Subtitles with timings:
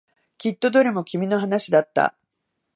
[0.39, 2.15] きっとどれも君の話だった。